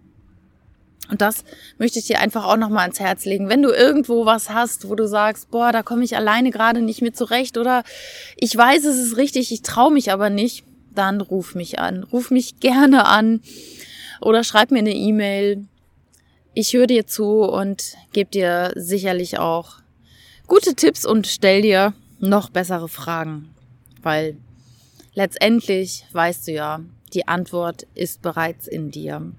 Und 1.11 1.19
das 1.19 1.43
möchte 1.77 1.99
ich 1.99 2.05
dir 2.05 2.19
einfach 2.19 2.45
auch 2.45 2.55
nochmal 2.55 2.83
ans 2.83 3.01
Herz 3.01 3.25
legen. 3.25 3.49
Wenn 3.49 3.61
du 3.61 3.69
irgendwo 3.69 4.25
was 4.25 4.49
hast, 4.49 4.87
wo 4.87 4.95
du 4.95 5.09
sagst, 5.09 5.51
boah, 5.51 5.73
da 5.73 5.83
komme 5.83 6.05
ich 6.05 6.15
alleine 6.15 6.51
gerade 6.51 6.81
nicht 6.81 7.01
mit 7.01 7.17
zurecht 7.17 7.57
oder 7.57 7.83
ich 8.37 8.55
weiß, 8.55 8.85
es 8.85 8.97
ist 8.97 9.17
richtig, 9.17 9.51
ich 9.51 9.61
traue 9.61 9.91
mich 9.91 10.13
aber 10.13 10.29
nicht, 10.29 10.63
dann 10.95 11.19
ruf 11.19 11.53
mich 11.53 11.79
an. 11.79 12.03
Ruf 12.03 12.31
mich 12.31 12.61
gerne 12.61 13.05
an 13.05 13.41
oder 14.21 14.45
schreib 14.45 14.71
mir 14.71 14.79
eine 14.79 14.95
E-Mail. 14.95 15.65
Ich 16.53 16.71
höre 16.71 16.87
dir 16.87 17.05
zu 17.05 17.41
und 17.41 17.97
gebe 18.13 18.31
dir 18.31 18.71
sicherlich 18.75 19.37
auch 19.37 19.79
gute 20.47 20.75
Tipps 20.75 21.05
und 21.05 21.27
stell 21.27 21.61
dir 21.61 21.93
noch 22.19 22.49
bessere 22.49 22.87
Fragen, 22.87 23.53
weil 24.01 24.37
letztendlich 25.13 26.05
weißt 26.13 26.47
du 26.47 26.53
ja, 26.53 26.79
die 27.13 27.27
Antwort 27.27 27.85
ist 27.95 28.21
bereits 28.21 28.65
in 28.65 28.91
dir. 28.91 29.33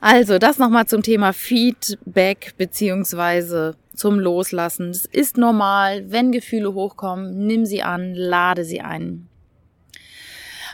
Also, 0.00 0.38
das 0.38 0.58
nochmal 0.58 0.86
zum 0.86 1.02
Thema 1.02 1.32
Feedback 1.32 2.54
beziehungsweise 2.56 3.76
zum 3.94 4.18
Loslassen. 4.18 4.90
Es 4.90 5.04
ist 5.04 5.36
normal, 5.36 6.10
wenn 6.10 6.32
Gefühle 6.32 6.72
hochkommen, 6.72 7.46
nimm 7.46 7.66
sie 7.66 7.82
an, 7.82 8.14
lade 8.14 8.64
sie 8.64 8.80
ein. 8.80 9.28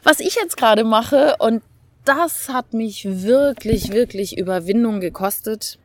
Was 0.05 0.21
ich 0.21 0.37
jetzt 0.37 0.57
gerade 0.57 0.85
mache, 0.85 1.35
und 1.41 1.63
das 2.05 2.49
hat 2.51 2.73
mich 2.73 3.23
wirklich, 3.25 3.91
wirklich 3.91 4.39
Überwindung 4.39 5.01
gekostet, 5.01 5.79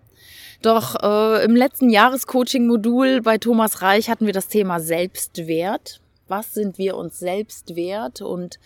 Doch 0.62 0.96
äh, 1.02 1.44
im 1.44 1.56
letzten 1.56 1.90
Jahrescoaching-Modul 1.90 3.22
bei 3.22 3.40
Thomas 3.40 3.82
Reich 3.82 4.10
hatten 4.10 4.28
wir 4.28 4.34
das 4.34 4.48
Thema 4.48 4.80
Selbstwert. 4.80 6.02
Was 6.28 6.54
sind 6.54 6.78
wir 6.78 6.98
uns 6.98 7.18
selbst 7.18 7.76
wert 7.76 8.22
und 8.22 8.60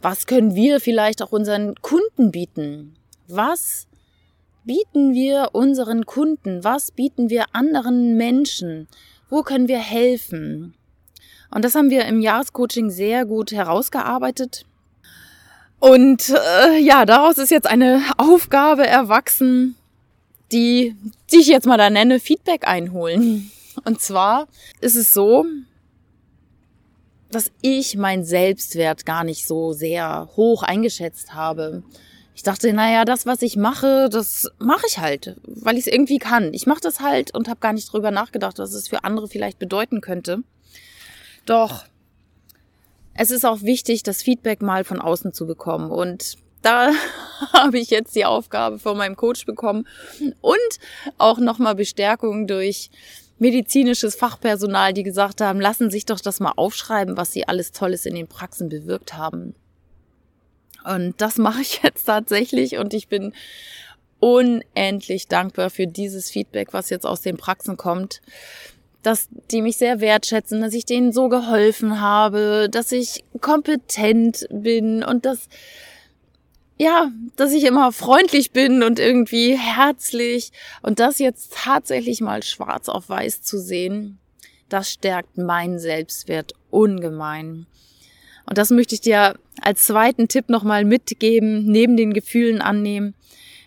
was 0.00 0.26
können 0.26 0.54
wir 0.54 0.80
vielleicht 0.80 1.22
auch 1.22 1.32
unseren 1.32 1.74
Kunden 1.82 2.30
bieten? 2.30 2.96
Was 3.28 3.86
bieten 4.64 5.14
wir 5.14 5.50
unseren 5.52 6.06
Kunden? 6.06 6.64
Was 6.64 6.90
bieten 6.90 7.30
wir 7.30 7.46
anderen 7.52 8.16
Menschen? 8.16 8.88
Wo 9.28 9.42
können 9.42 9.68
wir 9.68 9.78
helfen? 9.78 10.74
Und 11.50 11.64
das 11.64 11.74
haben 11.74 11.90
wir 11.90 12.04
im 12.06 12.20
Jahrescoaching 12.20 12.90
sehr 12.90 13.24
gut 13.24 13.52
herausgearbeitet. 13.52 14.66
Und 15.78 16.30
äh, 16.30 16.78
ja, 16.78 17.04
daraus 17.04 17.38
ist 17.38 17.50
jetzt 17.50 17.66
eine 17.66 18.02
Aufgabe 18.16 18.86
erwachsen, 18.86 19.76
die, 20.52 20.96
die 21.32 21.36
ich 21.36 21.48
jetzt 21.48 21.66
mal 21.66 21.76
da 21.76 21.90
nenne, 21.90 22.20
Feedback 22.20 22.66
einholen. 22.66 23.50
Und 23.84 24.00
zwar 24.00 24.48
ist 24.80 24.96
es 24.96 25.12
so, 25.12 25.44
dass 27.30 27.50
ich 27.60 27.96
mein 27.96 28.24
Selbstwert 28.24 29.04
gar 29.04 29.24
nicht 29.24 29.46
so 29.46 29.72
sehr 29.72 30.30
hoch 30.36 30.62
eingeschätzt 30.62 31.34
habe. 31.34 31.82
Ich 32.36 32.42
dachte, 32.42 32.70
naja, 32.74 33.06
das, 33.06 33.24
was 33.24 33.40
ich 33.40 33.56
mache, 33.56 34.10
das 34.10 34.50
mache 34.58 34.84
ich 34.86 34.98
halt, 34.98 35.36
weil 35.46 35.78
ich 35.78 35.86
es 35.86 35.92
irgendwie 35.92 36.18
kann. 36.18 36.52
Ich 36.52 36.66
mache 36.66 36.82
das 36.82 37.00
halt 37.00 37.34
und 37.34 37.48
habe 37.48 37.60
gar 37.60 37.72
nicht 37.72 37.90
drüber 37.90 38.10
nachgedacht, 38.10 38.58
was 38.58 38.74
es 38.74 38.88
für 38.88 39.04
andere 39.04 39.26
vielleicht 39.26 39.58
bedeuten 39.58 40.02
könnte. 40.02 40.42
Doch 41.46 41.86
es 43.14 43.30
ist 43.30 43.46
auch 43.46 43.62
wichtig, 43.62 44.02
das 44.02 44.22
Feedback 44.22 44.60
mal 44.60 44.84
von 44.84 45.00
außen 45.00 45.32
zu 45.32 45.46
bekommen. 45.46 45.90
Und 45.90 46.36
da 46.60 46.90
habe 47.54 47.78
ich 47.78 47.88
jetzt 47.88 48.14
die 48.14 48.26
Aufgabe 48.26 48.78
von 48.78 48.98
meinem 48.98 49.16
Coach 49.16 49.46
bekommen 49.46 49.86
und 50.42 50.56
auch 51.16 51.38
nochmal 51.38 51.74
Bestärkung 51.74 52.46
durch 52.46 52.90
medizinisches 53.38 54.14
Fachpersonal, 54.14 54.92
die 54.92 55.04
gesagt 55.04 55.40
haben, 55.40 55.58
lassen 55.58 55.90
sich 55.90 56.04
doch 56.04 56.20
das 56.20 56.40
mal 56.40 56.52
aufschreiben, 56.56 57.16
was 57.16 57.32
sie 57.32 57.48
alles 57.48 57.72
Tolles 57.72 58.04
in 58.04 58.14
den 58.14 58.28
Praxen 58.28 58.68
bewirkt 58.68 59.14
haben. 59.14 59.54
Und 60.94 61.20
das 61.20 61.38
mache 61.38 61.60
ich 61.60 61.80
jetzt 61.82 62.04
tatsächlich 62.04 62.78
und 62.78 62.94
ich 62.94 63.08
bin 63.08 63.32
unendlich 64.18 65.28
dankbar 65.28 65.70
für 65.70 65.86
dieses 65.86 66.30
Feedback, 66.30 66.72
was 66.72 66.90
jetzt 66.90 67.06
aus 67.06 67.20
den 67.20 67.36
Praxen 67.36 67.76
kommt 67.76 68.22
dass 69.06 69.28
die 69.52 69.62
mich 69.62 69.76
sehr 69.76 70.00
wertschätzen, 70.00 70.60
dass 70.60 70.74
ich 70.74 70.84
denen 70.84 71.12
so 71.12 71.28
geholfen 71.28 72.00
habe, 72.00 72.68
dass 72.68 72.90
ich 72.90 73.22
kompetent 73.40 74.48
bin 74.50 75.04
und 75.04 75.24
dass, 75.24 75.48
ja, 76.76 77.12
dass 77.36 77.52
ich 77.52 77.64
immer 77.64 77.92
freundlich 77.92 78.50
bin 78.50 78.82
und 78.82 78.98
irgendwie 78.98 79.56
herzlich 79.56 80.50
und 80.82 80.98
das 80.98 81.20
jetzt 81.20 81.52
tatsächlich 81.54 82.20
mal 82.20 82.42
schwarz 82.42 82.88
auf 82.88 83.08
weiß 83.08 83.42
zu 83.42 83.60
sehen, 83.60 84.18
das 84.68 84.90
stärkt 84.90 85.38
meinen 85.38 85.78
Selbstwert 85.78 86.54
ungemein. 86.70 87.66
Und 88.46 88.58
das 88.58 88.70
möchte 88.70 88.94
ich 88.94 89.00
dir 89.00 89.34
als 89.60 89.84
zweiten 89.84 90.28
Tipp 90.28 90.48
nochmal 90.48 90.84
mitgeben, 90.84 91.64
neben 91.64 91.96
den 91.96 92.12
Gefühlen 92.12 92.62
annehmen. 92.62 93.14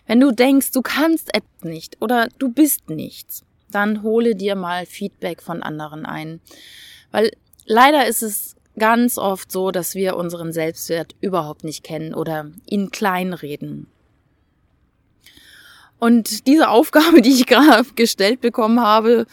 Wenn 0.06 0.20
du 0.20 0.32
denkst, 0.32 0.72
du 0.72 0.82
kannst 0.82 1.34
etwas 1.34 1.62
nicht 1.62 1.98
oder 2.00 2.28
du 2.38 2.50
bist 2.50 2.88
nichts, 2.88 3.44
dann 3.70 4.02
hole 4.02 4.34
dir 4.34 4.56
mal 4.56 4.86
Feedback 4.86 5.42
von 5.42 5.62
anderen 5.62 6.06
ein. 6.06 6.40
Weil 7.12 7.30
leider 7.66 8.06
ist 8.06 8.22
es 8.22 8.56
ganz 8.78 9.18
oft 9.18 9.52
so, 9.52 9.70
dass 9.70 9.94
wir 9.94 10.16
unseren 10.16 10.52
Selbstwert 10.52 11.14
überhaupt 11.20 11.64
nicht 11.64 11.84
kennen 11.84 12.14
oder 12.14 12.50
ihn 12.66 12.90
kleinreden. 12.90 13.86
Und 15.98 16.46
diese 16.46 16.70
Aufgabe, 16.70 17.20
die 17.20 17.30
ich 17.30 17.46
gerade 17.46 17.88
gestellt 17.94 18.40
bekommen 18.40 18.80
habe, 18.80 19.26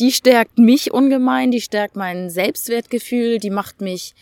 die 0.00 0.12
stärkt 0.12 0.58
mich 0.58 0.92
ungemein, 0.92 1.50
die 1.50 1.60
stärkt 1.60 1.96
mein 1.96 2.30
Selbstwertgefühl, 2.30 3.38
die 3.38 3.50
macht 3.50 3.80
mich 3.80 4.14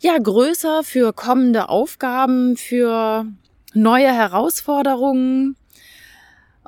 ja 0.00 0.18
größer 0.18 0.84
für 0.84 1.12
kommende 1.12 1.68
Aufgaben, 1.68 2.56
für 2.56 3.26
neue 3.74 4.12
Herausforderungen. 4.12 5.56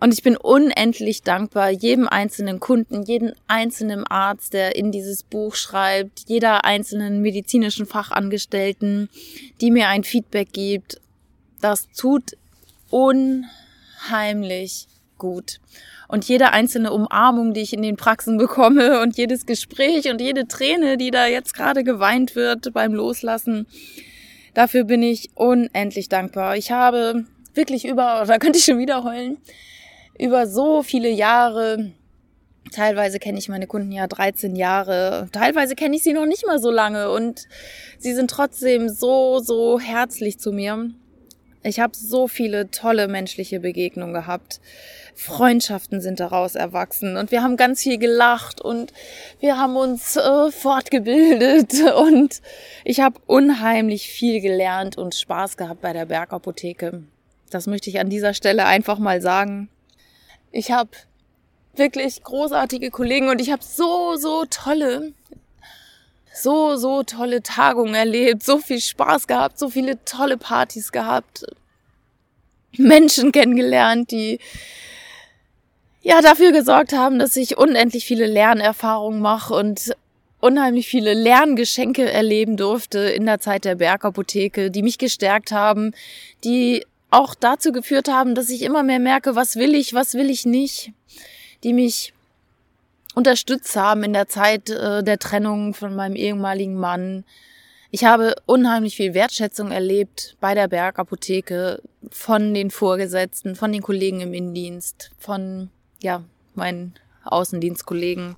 Und 0.00 0.14
ich 0.14 0.22
bin 0.22 0.36
unendlich 0.36 1.22
dankbar 1.22 1.70
jedem 1.70 2.06
einzelnen 2.06 2.60
Kunden, 2.60 3.02
jedem 3.02 3.32
einzelnen 3.48 4.06
Arzt, 4.06 4.52
der 4.52 4.76
in 4.76 4.92
dieses 4.92 5.24
Buch 5.24 5.56
schreibt, 5.56 6.28
jeder 6.28 6.64
einzelnen 6.64 7.20
medizinischen 7.20 7.84
Fachangestellten, 7.84 9.08
die 9.60 9.72
mir 9.72 9.88
ein 9.88 10.04
Feedback 10.04 10.52
gibt. 10.52 11.00
Das 11.60 11.88
tut 11.90 12.36
unheimlich 12.90 14.86
gut. 15.16 15.58
Und 16.08 16.24
jede 16.24 16.52
einzelne 16.52 16.90
Umarmung, 16.90 17.52
die 17.52 17.60
ich 17.60 17.74
in 17.74 17.82
den 17.82 17.96
Praxen 17.96 18.38
bekomme 18.38 19.00
und 19.02 19.16
jedes 19.16 19.46
Gespräch 19.46 20.10
und 20.10 20.20
jede 20.20 20.48
Träne, 20.48 20.96
die 20.96 21.10
da 21.10 21.26
jetzt 21.26 21.54
gerade 21.54 21.84
geweint 21.84 22.34
wird 22.34 22.72
beim 22.72 22.94
Loslassen, 22.94 23.66
dafür 24.54 24.84
bin 24.84 25.02
ich 25.02 25.30
unendlich 25.34 26.08
dankbar. 26.08 26.56
Ich 26.56 26.72
habe 26.72 27.26
wirklich 27.54 27.84
über, 27.84 28.22
oder 28.22 28.38
könnte 28.40 28.58
ich 28.58 28.64
schon 28.64 28.78
wieder 28.78 29.04
heulen, 29.04 29.36
über 30.18 30.46
so 30.46 30.82
viele 30.82 31.10
Jahre. 31.10 31.92
Teilweise 32.72 33.18
kenne 33.18 33.38
ich 33.38 33.48
meine 33.48 33.66
Kunden 33.66 33.92
ja 33.92 34.06
13 34.06 34.56
Jahre, 34.56 35.28
teilweise 35.32 35.74
kenne 35.74 35.96
ich 35.96 36.02
sie 36.02 36.12
noch 36.12 36.26
nicht 36.26 36.46
mal 36.46 36.58
so 36.58 36.70
lange 36.70 37.10
und 37.10 37.48
sie 37.98 38.12
sind 38.12 38.30
trotzdem 38.30 38.90
so, 38.90 39.38
so 39.38 39.80
herzlich 39.80 40.38
zu 40.38 40.52
mir. 40.52 40.90
Ich 41.62 41.80
habe 41.80 41.96
so 41.96 42.28
viele 42.28 42.70
tolle 42.70 43.08
menschliche 43.08 43.60
Begegnungen 43.60 44.14
gehabt. 44.14 44.60
Freundschaften 45.18 46.00
sind 46.00 46.20
daraus 46.20 46.54
erwachsen 46.54 47.16
und 47.16 47.32
wir 47.32 47.42
haben 47.42 47.56
ganz 47.56 47.82
viel 47.82 47.98
gelacht 47.98 48.60
und 48.60 48.92
wir 49.40 49.58
haben 49.58 49.74
uns 49.74 50.14
äh, 50.14 50.52
fortgebildet 50.52 51.72
und 51.96 52.40
ich 52.84 53.00
habe 53.00 53.18
unheimlich 53.26 54.08
viel 54.08 54.40
gelernt 54.40 54.96
und 54.96 55.16
Spaß 55.16 55.56
gehabt 55.56 55.80
bei 55.80 55.92
der 55.92 56.06
Bergapotheke. 56.06 57.02
Das 57.50 57.66
möchte 57.66 57.90
ich 57.90 57.98
an 57.98 58.10
dieser 58.10 58.32
Stelle 58.32 58.66
einfach 58.66 59.00
mal 59.00 59.20
sagen. 59.20 59.68
Ich 60.52 60.70
habe 60.70 60.90
wirklich 61.74 62.22
großartige 62.22 62.92
Kollegen 62.92 63.28
und 63.28 63.40
ich 63.40 63.50
habe 63.50 63.64
so, 63.64 64.14
so 64.14 64.44
tolle, 64.48 65.14
so, 66.32 66.76
so 66.76 67.02
tolle 67.02 67.42
Tagungen 67.42 67.96
erlebt, 67.96 68.44
so 68.44 68.58
viel 68.58 68.80
Spaß 68.80 69.26
gehabt, 69.26 69.58
so 69.58 69.68
viele 69.68 70.02
tolle 70.04 70.36
Partys 70.36 70.92
gehabt, 70.92 71.44
Menschen 72.76 73.32
kennengelernt, 73.32 74.12
die 74.12 74.38
ja 76.08 76.22
dafür 76.22 76.52
gesorgt 76.52 76.94
haben, 76.94 77.18
dass 77.18 77.36
ich 77.36 77.58
unendlich 77.58 78.06
viele 78.06 78.26
Lernerfahrungen 78.26 79.20
mache 79.20 79.52
und 79.52 79.94
unheimlich 80.40 80.88
viele 80.88 81.12
Lerngeschenke 81.12 82.10
erleben 82.10 82.56
durfte 82.56 83.00
in 83.00 83.26
der 83.26 83.40
Zeit 83.40 83.66
der 83.66 83.74
Bergapotheke, 83.74 84.70
die 84.70 84.82
mich 84.82 84.96
gestärkt 84.96 85.52
haben, 85.52 85.92
die 86.44 86.86
auch 87.10 87.34
dazu 87.34 87.72
geführt 87.72 88.08
haben, 88.08 88.34
dass 88.34 88.48
ich 88.48 88.62
immer 88.62 88.82
mehr 88.82 89.00
merke, 89.00 89.36
was 89.36 89.56
will 89.56 89.74
ich, 89.74 89.92
was 89.92 90.14
will 90.14 90.30
ich 90.30 90.46
nicht, 90.46 90.92
die 91.62 91.74
mich 91.74 92.14
unterstützt 93.14 93.76
haben 93.76 94.02
in 94.02 94.14
der 94.14 94.28
Zeit 94.28 94.70
äh, 94.70 95.02
der 95.02 95.18
Trennung 95.18 95.74
von 95.74 95.94
meinem 95.94 96.16
ehemaligen 96.16 96.76
Mann. 96.76 97.24
Ich 97.90 98.04
habe 98.04 98.34
unheimlich 98.46 98.96
viel 98.96 99.12
Wertschätzung 99.12 99.72
erlebt 99.72 100.36
bei 100.40 100.54
der 100.54 100.68
Bergapotheke 100.68 101.82
von 102.10 102.54
den 102.54 102.70
Vorgesetzten, 102.70 103.56
von 103.56 103.72
den 103.72 103.82
Kollegen 103.82 104.20
im 104.20 104.32
Innendienst, 104.32 105.10
von 105.18 105.70
ja, 106.00 106.22
meinen 106.54 106.94
Außendienstkollegen. 107.24 108.36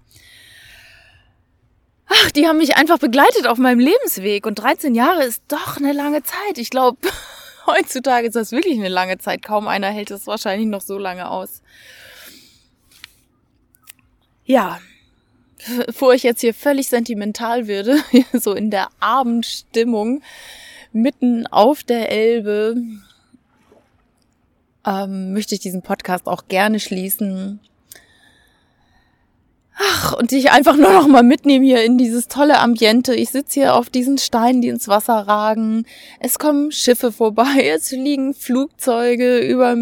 Ach, 2.06 2.30
die 2.32 2.46
haben 2.46 2.58
mich 2.58 2.76
einfach 2.76 2.98
begleitet 2.98 3.46
auf 3.46 3.58
meinem 3.58 3.78
Lebensweg 3.78 4.46
und 4.46 4.56
13 4.56 4.94
Jahre 4.94 5.24
ist 5.24 5.42
doch 5.48 5.76
eine 5.76 5.92
lange 5.92 6.22
Zeit. 6.22 6.58
Ich 6.58 6.70
glaube, 6.70 6.98
heutzutage 7.66 8.26
ist 8.26 8.36
das 8.36 8.52
wirklich 8.52 8.78
eine 8.78 8.88
lange 8.88 9.18
Zeit. 9.18 9.42
Kaum 9.42 9.68
einer 9.68 9.88
hält 9.88 10.10
es 10.10 10.26
wahrscheinlich 10.26 10.68
noch 10.68 10.80
so 10.80 10.98
lange 10.98 11.30
aus. 11.30 11.62
Ja, 14.44 14.80
bevor 15.86 16.14
ich 16.14 16.24
jetzt 16.24 16.40
hier 16.40 16.54
völlig 16.54 16.88
sentimental 16.88 17.68
würde, 17.68 18.02
so 18.32 18.54
in 18.54 18.70
der 18.70 18.88
Abendstimmung, 18.98 20.22
mitten 20.92 21.46
auf 21.46 21.84
der 21.84 22.10
Elbe, 22.10 22.74
ähm, 24.86 25.32
möchte 25.32 25.54
ich 25.54 25.60
diesen 25.60 25.82
Podcast 25.82 26.26
auch 26.26 26.48
gerne 26.48 26.80
schließen 26.80 27.60
Ach, 29.82 30.12
und 30.12 30.30
dich 30.30 30.50
einfach 30.50 30.76
nur 30.76 30.92
noch 30.92 31.06
mal 31.06 31.22
mitnehmen 31.22 31.64
hier 31.64 31.82
in 31.82 31.96
dieses 31.96 32.28
tolle 32.28 32.60
Ambiente. 32.60 33.14
Ich 33.14 33.30
sitze 33.30 33.60
hier 33.60 33.74
auf 33.74 33.88
diesen 33.88 34.18
Steinen, 34.18 34.60
die 34.60 34.68
ins 34.68 34.88
Wasser 34.88 35.14
ragen. 35.14 35.86
Es 36.18 36.38
kommen 36.38 36.70
Schiffe 36.70 37.12
vorbei, 37.12 37.72
es 37.74 37.88
fliegen 37.88 38.34
Flugzeuge 38.34 39.38
über 39.38 39.76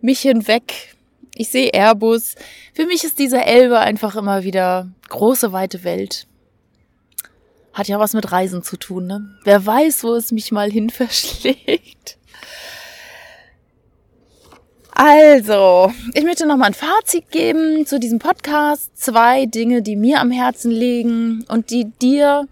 mich 0.00 0.20
hinweg. 0.20 0.96
Ich 1.36 1.50
sehe 1.50 1.70
Airbus. 1.72 2.34
Für 2.74 2.86
mich 2.86 3.04
ist 3.04 3.20
diese 3.20 3.44
Elbe 3.44 3.78
einfach 3.78 4.16
immer 4.16 4.42
wieder 4.42 4.88
große, 5.08 5.52
weite 5.52 5.84
Welt. 5.84 6.26
Hat 7.72 7.86
ja 7.86 8.00
was 8.00 8.14
mit 8.14 8.32
Reisen 8.32 8.64
zu 8.64 8.76
tun, 8.76 9.06
ne? 9.06 9.38
Wer 9.44 9.64
weiß, 9.64 10.02
wo 10.02 10.14
es 10.14 10.32
mich 10.32 10.50
mal 10.50 10.68
hin 10.68 10.90
verschlägt. 10.90 12.17
Also, 15.00 15.92
ich 16.14 16.24
möchte 16.24 16.44
noch 16.44 16.56
mal 16.56 16.66
ein 16.66 16.74
Fazit 16.74 17.30
geben 17.30 17.86
zu 17.86 18.00
diesem 18.00 18.18
Podcast. 18.18 18.90
Zwei 18.98 19.46
Dinge, 19.46 19.80
die 19.80 19.94
mir 19.94 20.18
am 20.18 20.32
Herzen 20.32 20.72
liegen 20.72 21.44
und 21.46 21.70
die 21.70 21.84
dir 21.84 22.48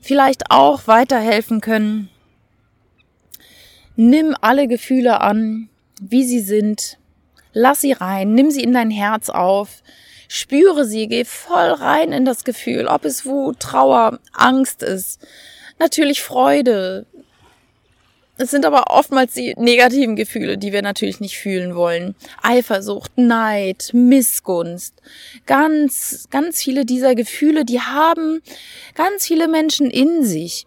vielleicht 0.00 0.50
auch 0.50 0.88
weiterhelfen 0.88 1.60
können. 1.60 2.08
Nimm 3.94 4.34
alle 4.40 4.66
Gefühle 4.66 5.20
an, 5.20 5.68
wie 6.00 6.24
sie 6.24 6.40
sind. 6.40 6.98
Lass 7.52 7.82
sie 7.82 7.92
rein, 7.92 8.34
nimm 8.34 8.50
sie 8.50 8.64
in 8.64 8.72
dein 8.72 8.90
Herz 8.90 9.30
auf. 9.30 9.84
Spüre 10.26 10.84
sie, 10.84 11.06
geh 11.06 11.24
voll 11.24 11.70
rein 11.70 12.10
in 12.10 12.24
das 12.24 12.42
Gefühl, 12.42 12.88
ob 12.88 13.04
es 13.04 13.24
Wut, 13.24 13.60
Trauer, 13.60 14.18
Angst 14.32 14.82
ist. 14.82 15.24
Natürlich 15.78 16.22
Freude, 16.22 17.06
es 18.38 18.52
sind 18.52 18.64
aber 18.64 18.84
oftmals 18.90 19.34
die 19.34 19.54
negativen 19.56 20.14
Gefühle, 20.14 20.58
die 20.58 20.72
wir 20.72 20.80
natürlich 20.80 21.18
nicht 21.18 21.36
fühlen 21.36 21.74
wollen. 21.74 22.14
Eifersucht, 22.40 23.18
Neid, 23.18 23.90
Missgunst. 23.92 24.94
Ganz, 25.44 26.28
ganz 26.30 26.62
viele 26.62 26.84
dieser 26.84 27.16
Gefühle, 27.16 27.64
die 27.64 27.80
haben 27.80 28.40
ganz 28.94 29.26
viele 29.26 29.48
Menschen 29.48 29.90
in 29.90 30.24
sich. 30.24 30.66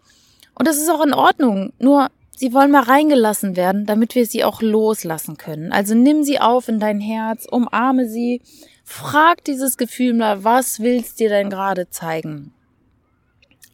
Und 0.54 0.68
das 0.68 0.78
ist 0.78 0.90
auch 0.90 1.04
in 1.04 1.14
Ordnung. 1.14 1.72
Nur 1.80 2.10
sie 2.36 2.54
wollen 2.54 2.72
mal 2.72 2.84
reingelassen 2.84 3.56
werden, 3.56 3.86
damit 3.86 4.16
wir 4.16 4.26
sie 4.26 4.44
auch 4.44 4.62
loslassen 4.62 5.38
können. 5.38 5.72
Also 5.72 5.96
nimm 5.96 6.24
sie 6.24 6.40
auf 6.40 6.68
in 6.68 6.82
dein 6.82 7.00
Herz, 7.00 7.48
umarme 7.50 8.10
sie, 8.10 8.42
frag 8.84 9.46
dieses 9.46 9.78
Gefühl 9.78 10.14
mal, 10.14 10.44
was 10.44 10.82
willst 10.82 11.22
dir 11.22 11.30
denn 11.30 11.50
gerade 11.50 11.90
zeigen? 11.90 12.54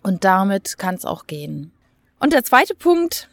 Und 0.03 0.23
damit 0.23 0.77
kann 0.77 0.93
es 0.93 1.03
auch 1.03 1.25
gehen. 1.25 1.71
Und 2.19 2.33
der 2.33 2.43
zweite 2.43 2.75
Punkt, 2.75 3.27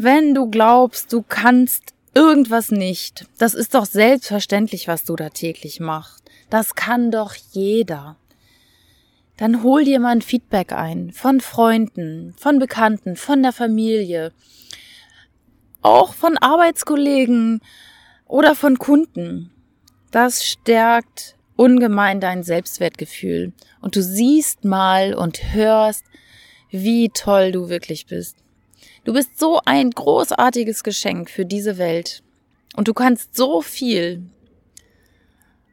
wenn 0.00 0.32
du 0.32 0.48
glaubst, 0.48 1.12
du 1.12 1.22
kannst 1.22 1.92
irgendwas 2.14 2.70
nicht, 2.70 3.26
das 3.38 3.54
ist 3.54 3.74
doch 3.74 3.84
selbstverständlich, 3.84 4.86
was 4.86 5.02
du 5.04 5.16
da 5.16 5.28
täglich 5.28 5.80
machst. 5.80 6.22
Das 6.50 6.76
kann 6.76 7.10
doch 7.10 7.34
jeder. 7.50 8.16
Dann 9.38 9.64
hol 9.64 9.82
dir 9.82 9.98
mal 9.98 10.12
ein 10.12 10.22
Feedback 10.22 10.72
ein 10.72 11.10
von 11.10 11.40
Freunden, 11.40 12.32
von 12.38 12.60
Bekannten, 12.60 13.16
von 13.16 13.42
der 13.42 13.52
Familie, 13.52 14.32
auch 15.82 16.14
von 16.14 16.38
Arbeitskollegen 16.38 17.60
oder 18.24 18.54
von 18.54 18.78
Kunden. 18.78 19.50
Das 20.12 20.46
stärkt 20.46 21.34
ungemein 21.56 22.20
dein 22.20 22.44
Selbstwertgefühl 22.44 23.52
und 23.80 23.96
du 23.96 24.02
siehst 24.04 24.64
mal 24.64 25.12
und 25.14 25.54
hörst, 25.54 26.04
wie 26.70 27.08
toll 27.08 27.50
du 27.50 27.68
wirklich 27.68 28.06
bist. 28.06 28.36
Du 29.08 29.14
bist 29.14 29.38
so 29.38 29.58
ein 29.64 29.90
großartiges 29.90 30.84
Geschenk 30.84 31.30
für 31.30 31.46
diese 31.46 31.78
Welt. 31.78 32.22
Und 32.76 32.88
du 32.88 32.92
kannst 32.92 33.34
so 33.34 33.62
viel. 33.62 34.28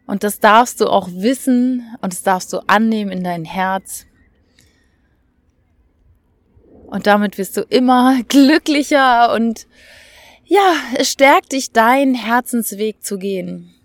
Und 0.08 0.24
das 0.24 0.39
darfst 0.39 0.80
du 0.80 0.88
auch 0.88 1.10
wissen 1.12 1.84
und 2.00 2.13
das 2.13 2.24
darfst 2.24 2.54
du 2.54 2.60
annehmen 2.68 3.12
in 3.12 3.25
dein 3.25 3.44
Herz. 3.44 4.06
Und 6.86 7.08
damit 7.08 7.38
wirst 7.38 7.58
du 7.58 7.63
immer 7.63 8.24
glücklicher 8.30 9.34
und 9.34 9.68
ja, 10.46 10.74
es 10.96 11.12
stärkt 11.12 11.51
dich, 11.51 11.74
deinen 11.74 12.15
Herzensweg 12.15 13.04
zu 13.04 13.18
gehen. 13.18 13.75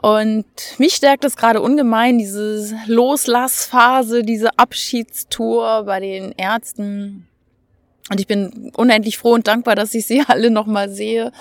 Und 0.00 0.46
mich 0.78 0.94
stärkt 0.94 1.24
es 1.24 1.36
gerade 1.36 1.60
ungemein, 1.60 2.18
diese 2.18 2.78
Loslassphase, 2.86 4.22
diese 4.22 4.56
Abschiedstour 4.56 5.82
bei 5.82 5.98
den 5.98 6.30
Ärzten. 6.36 7.27
Und 8.10 8.20
ich 8.20 8.26
bin 8.26 8.72
unendlich 8.74 9.18
froh 9.18 9.32
und 9.32 9.46
dankbar, 9.46 9.74
dass 9.74 9.94
ich 9.94 10.06
sie 10.06 10.24
alle 10.28 10.50
nochmal 10.50 10.88
sehe. 10.90 11.32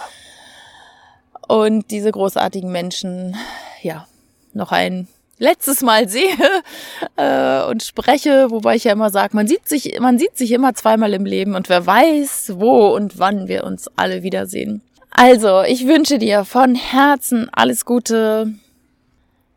Und 1.48 1.92
diese 1.92 2.12
großartigen 2.12 2.72
Menschen, 2.72 3.36
ja, 3.82 4.08
noch 4.54 4.72
ein 4.72 5.08
letztes 5.40 5.82
Mal 5.82 6.10
sehe 6.10 6.36
äh, 7.16 7.64
und 7.70 7.84
spreche, 7.84 8.50
wobei 8.50 8.76
ich 8.76 8.86
ja 8.86 8.92
immer 8.92 9.12
sage, 9.12 9.36
man 9.36 9.48
sieht 9.48 9.68
sich, 9.68 10.00
man 10.00 10.18
sieht 10.18 10.38
sich 10.38 10.52
immer 10.52 10.74
zweimal 10.74 11.14
im 11.14 11.26
Leben 11.26 11.56
und 11.56 11.70
wer 11.70 11.86
weiß, 11.86 12.54
wo 12.56 12.88
und 12.88 13.20
wann 13.20 13.48
wir 13.48 13.64
uns 13.64 13.90
alle 13.96 14.24
wiedersehen. 14.24 14.82
Also, 15.12 15.64
ich 15.64 15.88
wünsche 15.88 16.20
dir 16.20 16.46
von 16.46 16.76
Herzen 16.76 17.50
alles 17.52 17.86
Gute. 17.86 18.54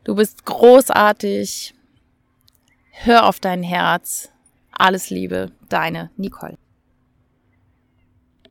Du 0.05 0.15
bist 0.15 0.47
großartig. 0.47 1.75
Hör 2.93 3.27
auf 3.27 3.41
dein 3.41 3.63
Herz. 3.63 4.31
Alles 4.73 5.11
Liebe, 5.11 5.51
deine 5.69 6.11
Nicole. 6.17 6.60